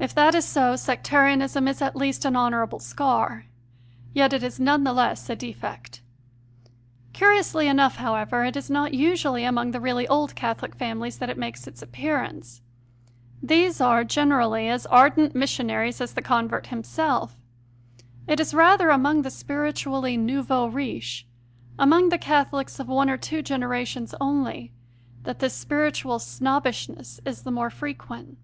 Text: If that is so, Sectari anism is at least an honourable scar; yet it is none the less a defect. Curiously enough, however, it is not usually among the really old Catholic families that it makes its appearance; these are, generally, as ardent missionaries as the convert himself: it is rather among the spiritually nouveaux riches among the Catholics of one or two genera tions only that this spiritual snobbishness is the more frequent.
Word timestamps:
If 0.00 0.12
that 0.16 0.34
is 0.34 0.44
so, 0.44 0.74
Sectari 0.74 1.32
anism 1.36 1.68
is 1.68 1.80
at 1.80 1.94
least 1.94 2.24
an 2.24 2.34
honourable 2.34 2.80
scar; 2.80 3.44
yet 4.12 4.32
it 4.32 4.42
is 4.42 4.58
none 4.58 4.82
the 4.82 4.92
less 4.92 5.30
a 5.30 5.36
defect. 5.36 6.02
Curiously 7.12 7.68
enough, 7.68 7.98
however, 7.98 8.42
it 8.42 8.56
is 8.56 8.68
not 8.68 8.94
usually 8.94 9.44
among 9.44 9.70
the 9.70 9.78
really 9.80 10.08
old 10.08 10.34
Catholic 10.34 10.74
families 10.74 11.18
that 11.18 11.30
it 11.30 11.38
makes 11.38 11.68
its 11.68 11.82
appearance; 11.82 12.62
these 13.40 13.80
are, 13.80 14.02
generally, 14.02 14.66
as 14.68 14.86
ardent 14.86 15.36
missionaries 15.36 16.00
as 16.00 16.14
the 16.14 16.20
convert 16.20 16.66
himself: 16.66 17.36
it 18.26 18.40
is 18.40 18.54
rather 18.54 18.90
among 18.90 19.22
the 19.22 19.30
spiritually 19.30 20.16
nouveaux 20.16 20.66
riches 20.66 21.26
among 21.78 22.08
the 22.08 22.18
Catholics 22.18 22.80
of 22.80 22.88
one 22.88 23.08
or 23.08 23.16
two 23.16 23.40
genera 23.40 23.84
tions 23.84 24.16
only 24.20 24.72
that 25.22 25.38
this 25.38 25.54
spiritual 25.54 26.18
snobbishness 26.18 27.20
is 27.24 27.42
the 27.44 27.52
more 27.52 27.70
frequent. 27.70 28.36